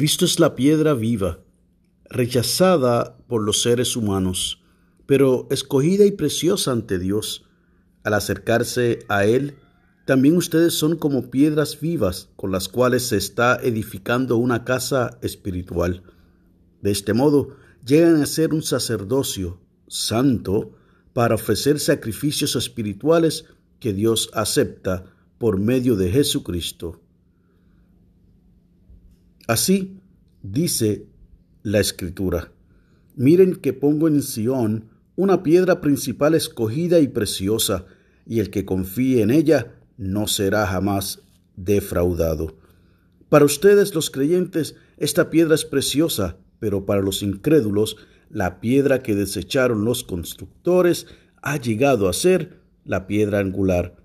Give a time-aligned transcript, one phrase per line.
[0.00, 1.40] Cristo es la piedra viva,
[2.08, 4.62] rechazada por los seres humanos,
[5.04, 7.44] pero escogida y preciosa ante Dios.
[8.02, 9.56] Al acercarse a Él,
[10.06, 16.02] también ustedes son como piedras vivas con las cuales se está edificando una casa espiritual.
[16.80, 20.78] De este modo, llegan a ser un sacerdocio santo
[21.12, 23.44] para ofrecer sacrificios espirituales
[23.80, 25.04] que Dios acepta
[25.36, 27.02] por medio de Jesucristo.
[29.46, 29.99] Así
[30.42, 31.06] dice
[31.62, 32.52] la Escritura.
[33.16, 37.84] Miren que pongo en Sión una piedra principal escogida y preciosa,
[38.26, 41.22] y el que confíe en ella no será jamás
[41.56, 42.56] defraudado.
[43.28, 47.96] Para ustedes los creyentes, esta piedra es preciosa, pero para los incrédulos,
[48.30, 51.06] la piedra que desecharon los constructores
[51.42, 53.96] ha llegado a ser la piedra angular,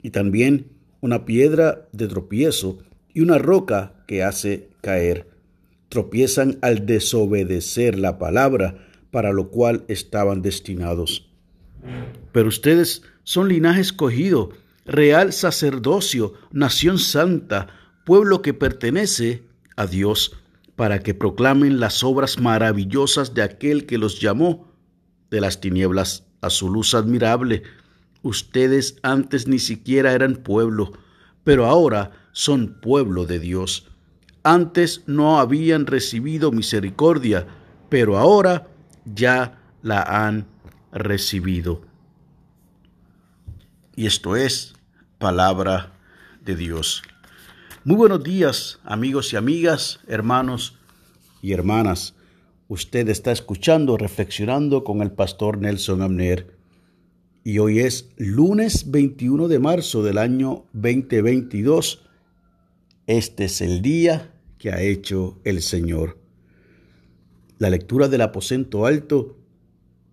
[0.00, 2.78] y también una piedra de tropiezo
[3.12, 5.31] y una roca que hace caer.
[5.92, 11.28] Tropiezan al desobedecer la palabra para lo cual estaban destinados.
[12.32, 14.52] Pero ustedes son linaje escogido,
[14.86, 17.68] real sacerdocio, nación santa,
[18.06, 19.42] pueblo que pertenece
[19.76, 20.34] a Dios,
[20.76, 24.72] para que proclamen las obras maravillosas de aquel que los llamó
[25.30, 27.64] de las tinieblas a su luz admirable.
[28.22, 30.92] Ustedes antes ni siquiera eran pueblo,
[31.44, 33.91] pero ahora son pueblo de Dios.
[34.44, 37.46] Antes no habían recibido misericordia,
[37.88, 38.66] pero ahora
[39.04, 40.46] ya la han
[40.90, 41.82] recibido.
[43.94, 44.74] Y esto es
[45.18, 45.92] palabra
[46.44, 47.02] de Dios.
[47.84, 50.78] Muy buenos días, amigos y amigas, hermanos
[51.40, 52.14] y hermanas.
[52.66, 56.56] Usted está escuchando, reflexionando con el pastor Nelson Amner.
[57.44, 62.08] Y hoy es lunes 21 de marzo del año 2022.
[63.06, 64.31] Este es el día
[64.62, 66.18] que ha hecho el Señor.
[67.58, 69.36] La lectura del aposento alto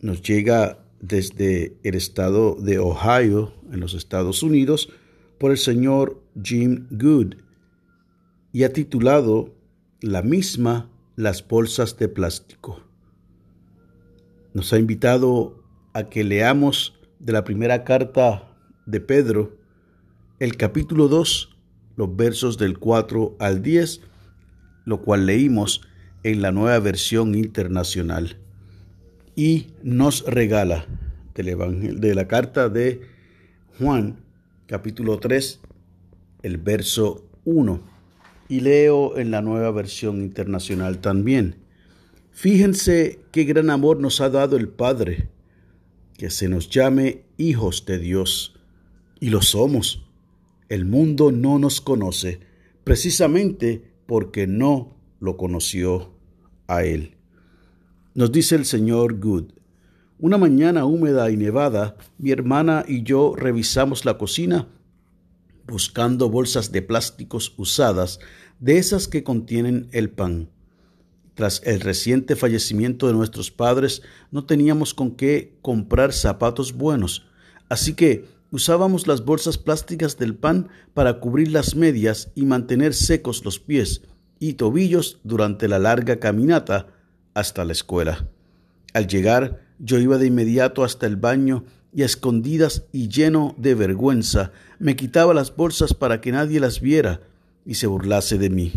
[0.00, 4.88] nos llega desde el estado de Ohio, en los Estados Unidos,
[5.38, 7.36] por el señor Jim Good,
[8.52, 9.54] y ha titulado
[10.00, 12.80] La misma las bolsas de plástico.
[14.54, 19.56] Nos ha invitado a que leamos de la primera carta de Pedro,
[20.40, 21.56] el capítulo 2,
[21.94, 24.00] los versos del 4 al 10,
[24.84, 25.82] lo cual leímos
[26.22, 28.36] en la nueva versión internacional.
[29.34, 30.86] Y nos regala
[31.34, 33.00] de la carta de
[33.78, 34.16] Juan,
[34.66, 35.60] capítulo 3,
[36.42, 37.80] el verso 1.
[38.48, 41.56] Y leo en la nueva versión internacional también.
[42.32, 45.28] Fíjense qué gran amor nos ha dado el Padre,
[46.18, 48.54] que se nos llame hijos de Dios.
[49.20, 50.04] Y lo somos.
[50.68, 52.40] El mundo no nos conoce,
[52.84, 56.12] precisamente porque no lo conoció
[56.66, 57.16] a Él.
[58.12, 59.52] Nos dice el señor Good.
[60.18, 64.68] Una mañana húmeda y nevada, mi hermana y yo revisamos la cocina
[65.66, 68.20] buscando bolsas de plásticos usadas,
[68.60, 70.50] de esas que contienen el pan.
[71.32, 77.24] Tras el reciente fallecimiento de nuestros padres, no teníamos con qué comprar zapatos buenos,
[77.70, 83.44] así que usábamos las bolsas plásticas del pan para cubrir las medias y mantener secos
[83.44, 84.02] los pies
[84.38, 86.88] y tobillos durante la larga caminata
[87.34, 88.28] hasta la escuela.
[88.92, 91.64] Al llegar, yo iba de inmediato hasta el baño
[91.94, 96.80] y a escondidas y lleno de vergüenza me quitaba las bolsas para que nadie las
[96.80, 97.22] viera
[97.64, 98.72] y se burlase de mí.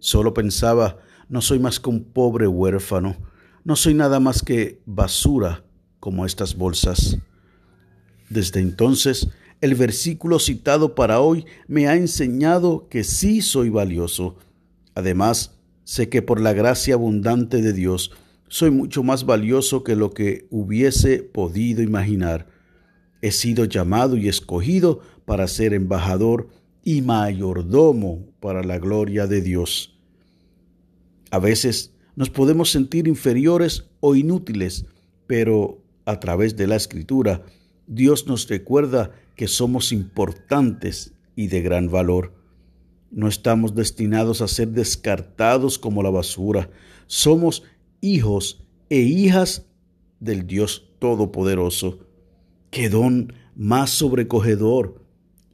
[0.00, 0.98] Solo pensaba,
[1.28, 3.16] no soy más que un pobre huérfano,
[3.62, 5.64] no soy nada más que basura
[6.00, 7.18] como estas bolsas.
[8.32, 9.28] Desde entonces,
[9.60, 14.36] el versículo citado para hoy me ha enseñado que sí soy valioso.
[14.94, 18.10] Además, sé que por la gracia abundante de Dios
[18.48, 22.46] soy mucho más valioso que lo que hubiese podido imaginar.
[23.20, 26.48] He sido llamado y escogido para ser embajador
[26.82, 29.94] y mayordomo para la gloria de Dios.
[31.30, 34.86] A veces nos podemos sentir inferiores o inútiles,
[35.26, 37.42] pero a través de la escritura
[37.94, 42.32] Dios nos recuerda que somos importantes y de gran valor.
[43.10, 46.70] No estamos destinados a ser descartados como la basura.
[47.06, 47.64] Somos
[48.00, 49.66] hijos e hijas
[50.20, 52.06] del Dios Todopoderoso.
[52.70, 55.04] Qué don más sobrecogedor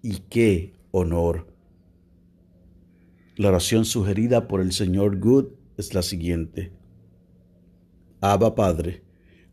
[0.01, 1.49] y qué honor.
[3.35, 5.47] La oración sugerida por el señor Good
[5.77, 6.71] es la siguiente.
[8.21, 9.03] Abba Padre,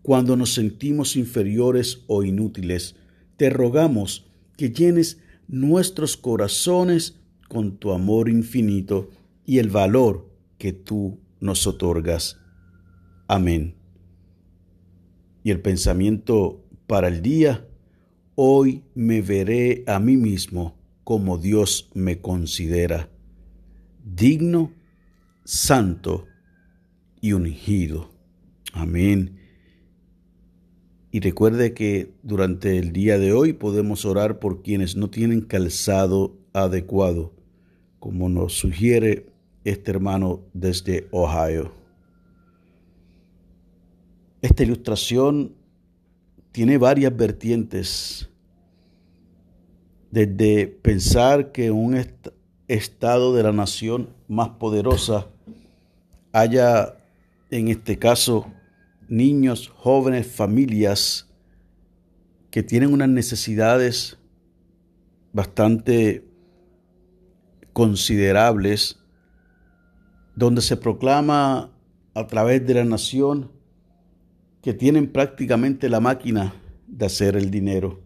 [0.05, 2.95] cuando nos sentimos inferiores o inútiles,
[3.37, 5.17] te rogamos que llenes
[5.47, 7.19] nuestros corazones
[7.49, 9.09] con tu amor infinito
[9.47, 12.39] y el valor que tú nos otorgas.
[13.27, 13.73] Amén.
[15.43, 17.67] Y el pensamiento para el día,
[18.35, 23.09] hoy me veré a mí mismo como Dios me considera,
[24.03, 24.71] digno,
[25.45, 26.27] santo
[27.21, 28.11] y ungido.
[28.71, 29.44] Amén.
[31.15, 36.35] Y recuerde que durante el día de hoy podemos orar por quienes no tienen calzado
[36.51, 37.31] adecuado,
[37.99, 39.27] como nos sugiere
[39.63, 41.71] este hermano desde Ohio.
[44.41, 45.55] Esta ilustración
[46.51, 48.29] tiene varias vertientes,
[50.11, 51.97] desde pensar que un
[52.67, 55.29] estado de la nación más poderosa
[56.33, 56.97] haya,
[57.51, 58.51] en este caso,
[59.07, 61.29] niños, jóvenes, familias
[62.51, 64.17] que tienen unas necesidades
[65.33, 66.25] bastante
[67.73, 68.97] considerables,
[70.35, 71.71] donde se proclama
[72.13, 73.51] a través de la nación
[74.61, 76.53] que tienen prácticamente la máquina
[76.87, 78.01] de hacer el dinero,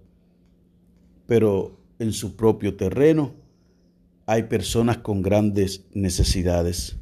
[1.27, 3.35] pero en su propio terreno
[4.25, 6.97] hay personas con grandes necesidades.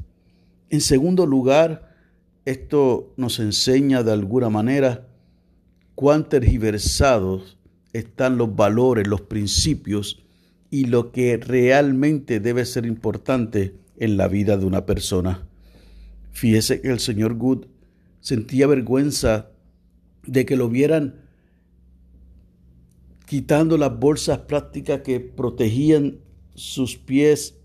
[0.69, 1.86] En segundo lugar,
[2.47, 5.05] esto nos enseña de alguna manera
[5.95, 7.57] cuán tergiversados
[7.91, 10.23] están los valores, los principios
[10.71, 15.45] y lo que realmente debe ser importante en la vida de una persona.
[16.31, 17.65] Fíjese que el señor Good
[18.21, 19.49] sentía vergüenza
[20.25, 21.15] de que lo vieran
[23.25, 26.19] quitando las bolsas plásticas que protegían
[26.55, 27.55] sus pies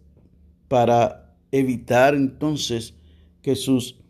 [0.67, 2.95] para evitar entonces
[3.43, 4.02] que sus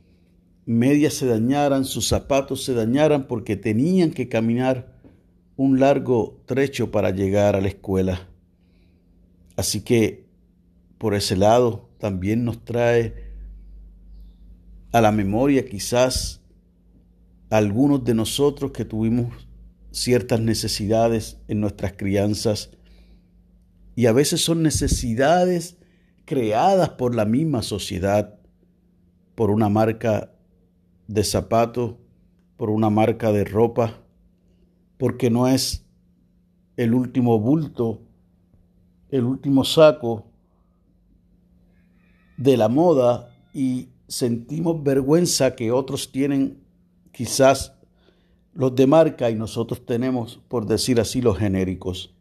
[0.65, 4.93] medias se dañaran, sus zapatos se dañaran porque tenían que caminar
[5.57, 8.29] un largo trecho para llegar a la escuela.
[9.57, 10.27] Así que
[10.99, 13.33] por ese lado también nos trae
[14.93, 16.41] a la memoria quizás
[17.51, 19.49] algunos de nosotros que tuvimos
[19.91, 22.71] ciertas necesidades en nuestras crianzas
[23.95, 25.77] y a veces son necesidades
[26.25, 28.39] creadas por la misma sociedad,
[29.35, 30.33] por una marca
[31.13, 31.95] de zapatos,
[32.57, 33.99] por una marca de ropa,
[34.99, 35.85] porque no es
[36.77, 38.01] el último bulto,
[39.11, 40.27] el último saco
[42.37, 46.63] de la moda y sentimos vergüenza que otros tienen
[47.13, 47.75] quizás
[48.55, 52.15] los de marca y nosotros tenemos, por decir así, los genéricos.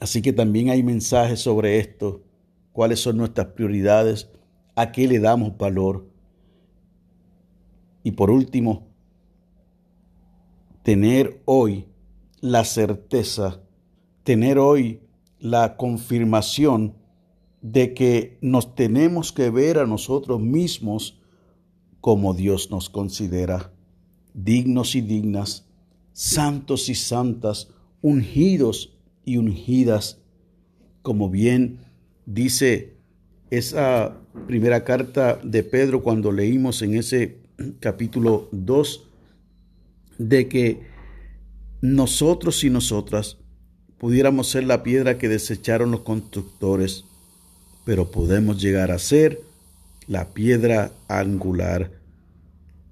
[0.00, 2.22] Así que también hay mensajes sobre esto,
[2.72, 4.28] cuáles son nuestras prioridades,
[4.74, 6.11] a qué le damos valor.
[8.02, 8.88] Y por último,
[10.82, 11.86] tener hoy
[12.40, 13.60] la certeza,
[14.24, 15.00] tener hoy
[15.38, 16.94] la confirmación
[17.60, 21.20] de que nos tenemos que ver a nosotros mismos
[22.00, 23.72] como Dios nos considera,
[24.34, 25.68] dignos y dignas,
[26.12, 27.68] santos y santas,
[28.00, 30.18] ungidos y ungidas,
[31.02, 31.78] como bien
[32.26, 32.96] dice
[33.50, 34.16] esa
[34.46, 37.41] primera carta de Pedro cuando leímos en ese
[37.80, 39.08] capítulo 2,
[40.18, 40.80] de que
[41.80, 43.38] nosotros y nosotras
[43.98, 47.04] pudiéramos ser la piedra que desecharon los constructores,
[47.84, 49.40] pero podemos llegar a ser
[50.06, 51.92] la piedra angular.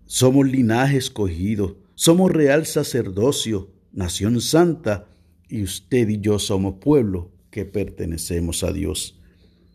[0.07, 5.07] Somos linaje escogido, somos real sacerdocio, nación santa,
[5.49, 9.21] y usted y yo somos pueblo que pertenecemos a Dios.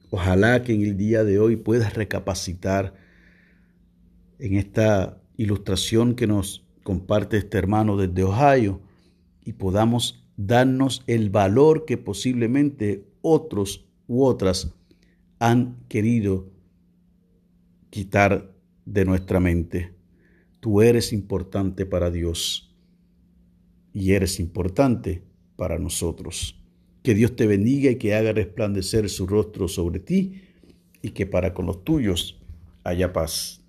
[0.09, 2.95] Ojalá que en el día de hoy puedas recapacitar
[4.39, 8.81] en esta ilustración que nos comparte este hermano desde Ohio
[9.43, 14.73] y podamos darnos el valor que posiblemente otros u otras
[15.39, 16.49] han querido
[17.89, 18.53] quitar
[18.85, 19.93] de nuestra mente.
[20.59, 22.75] Tú eres importante para Dios
[23.93, 25.23] y eres importante
[25.55, 26.61] para nosotros.
[27.03, 30.41] Que Dios te bendiga y que haga resplandecer su rostro sobre ti
[31.01, 32.41] y que para con los tuyos
[32.83, 33.64] haya paz.